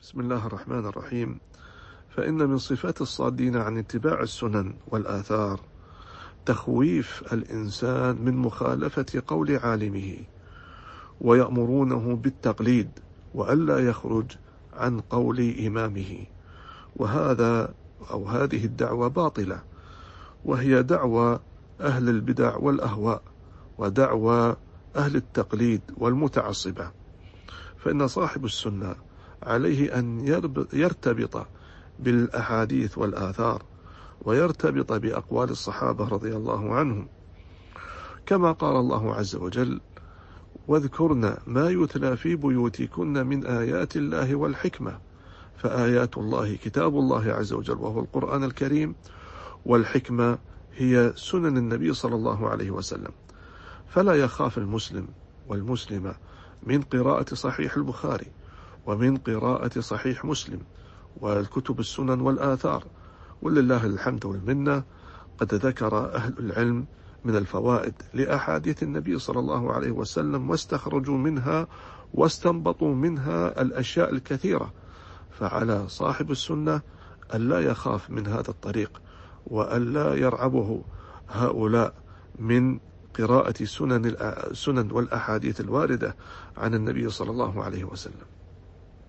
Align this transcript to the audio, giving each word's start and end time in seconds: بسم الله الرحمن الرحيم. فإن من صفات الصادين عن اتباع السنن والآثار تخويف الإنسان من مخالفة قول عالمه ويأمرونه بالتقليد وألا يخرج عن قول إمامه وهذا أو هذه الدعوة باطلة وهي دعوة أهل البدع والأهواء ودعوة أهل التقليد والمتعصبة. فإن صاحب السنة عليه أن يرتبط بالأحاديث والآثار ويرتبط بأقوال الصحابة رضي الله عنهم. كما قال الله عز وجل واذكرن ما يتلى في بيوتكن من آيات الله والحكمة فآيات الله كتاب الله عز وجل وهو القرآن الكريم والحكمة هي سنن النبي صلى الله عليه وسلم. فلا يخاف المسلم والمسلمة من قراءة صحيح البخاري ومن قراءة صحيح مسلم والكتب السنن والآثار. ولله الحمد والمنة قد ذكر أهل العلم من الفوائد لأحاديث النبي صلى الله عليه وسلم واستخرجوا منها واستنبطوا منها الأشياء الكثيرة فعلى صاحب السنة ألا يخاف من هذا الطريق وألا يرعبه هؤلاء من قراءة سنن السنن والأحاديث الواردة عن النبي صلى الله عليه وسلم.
بسم 0.00 0.20
الله 0.20 0.46
الرحمن 0.46 0.86
الرحيم. 0.86 1.40
فإن 2.08 2.34
من 2.34 2.58
صفات 2.58 3.00
الصادين 3.00 3.56
عن 3.56 3.78
اتباع 3.78 4.20
السنن 4.20 4.74
والآثار 4.86 5.60
تخويف 6.46 7.32
الإنسان 7.32 8.24
من 8.24 8.36
مخالفة 8.36 9.22
قول 9.26 9.56
عالمه 9.56 10.16
ويأمرونه 11.20 12.16
بالتقليد 12.16 12.90
وألا 13.34 13.78
يخرج 13.78 14.36
عن 14.72 15.00
قول 15.00 15.54
إمامه 15.66 16.26
وهذا 16.96 17.74
أو 18.10 18.28
هذه 18.28 18.64
الدعوة 18.64 19.08
باطلة 19.08 19.62
وهي 20.44 20.82
دعوة 20.82 21.40
أهل 21.80 22.08
البدع 22.08 22.56
والأهواء 22.56 23.22
ودعوة 23.78 24.56
أهل 24.96 25.16
التقليد 25.16 25.80
والمتعصبة. 25.96 26.90
فإن 27.78 28.08
صاحب 28.08 28.44
السنة 28.44 29.09
عليه 29.42 29.98
أن 29.98 30.26
يرتبط 30.72 31.46
بالأحاديث 31.98 32.98
والآثار 32.98 33.62
ويرتبط 34.22 34.92
بأقوال 34.92 35.50
الصحابة 35.50 36.08
رضي 36.08 36.36
الله 36.36 36.74
عنهم. 36.74 37.08
كما 38.26 38.52
قال 38.52 38.76
الله 38.76 39.14
عز 39.14 39.36
وجل 39.36 39.80
واذكرن 40.68 41.36
ما 41.46 41.70
يتلى 41.70 42.16
في 42.16 42.36
بيوتكن 42.36 43.26
من 43.26 43.46
آيات 43.46 43.96
الله 43.96 44.34
والحكمة 44.34 44.98
فآيات 45.56 46.18
الله 46.18 46.56
كتاب 46.56 46.98
الله 46.98 47.32
عز 47.32 47.52
وجل 47.52 47.76
وهو 47.76 48.00
القرآن 48.00 48.44
الكريم 48.44 48.94
والحكمة 49.66 50.38
هي 50.76 51.12
سنن 51.16 51.56
النبي 51.56 51.94
صلى 51.94 52.14
الله 52.14 52.48
عليه 52.48 52.70
وسلم. 52.70 53.10
فلا 53.88 54.14
يخاف 54.14 54.58
المسلم 54.58 55.08
والمسلمة 55.48 56.14
من 56.62 56.82
قراءة 56.82 57.34
صحيح 57.34 57.76
البخاري 57.76 58.26
ومن 58.86 59.16
قراءة 59.16 59.80
صحيح 59.80 60.24
مسلم 60.24 60.60
والكتب 61.20 61.80
السنن 61.80 62.20
والآثار. 62.20 62.84
ولله 63.42 63.86
الحمد 63.86 64.24
والمنة 64.24 64.82
قد 65.38 65.54
ذكر 65.54 66.14
أهل 66.14 66.34
العلم 66.38 66.86
من 67.24 67.36
الفوائد 67.36 67.94
لأحاديث 68.14 68.82
النبي 68.82 69.18
صلى 69.18 69.38
الله 69.38 69.72
عليه 69.72 69.90
وسلم 69.90 70.50
واستخرجوا 70.50 71.18
منها 71.18 71.66
واستنبطوا 72.14 72.94
منها 72.94 73.62
الأشياء 73.62 74.12
الكثيرة 74.12 74.72
فعلى 75.30 75.88
صاحب 75.88 76.30
السنة 76.30 76.80
ألا 77.34 77.60
يخاف 77.60 78.10
من 78.10 78.26
هذا 78.26 78.48
الطريق 78.48 79.02
وألا 79.46 80.14
يرعبه 80.14 80.82
هؤلاء 81.28 81.94
من 82.38 82.80
قراءة 83.18 83.64
سنن 83.64 84.16
السنن 84.50 84.92
والأحاديث 84.92 85.60
الواردة 85.60 86.16
عن 86.56 86.74
النبي 86.74 87.08
صلى 87.08 87.30
الله 87.30 87.64
عليه 87.64 87.84
وسلم. 87.84 88.26